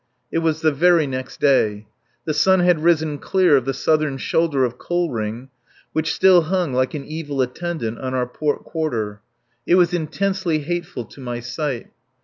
[0.31, 1.85] It was the very next day.
[2.25, 5.49] The sun had risen clear of the southern shoulder of Koh ring,
[5.93, 9.21] which still hung, like an evil attendant, on our port quarter.
[9.67, 11.91] It was intensely hateful to my sight.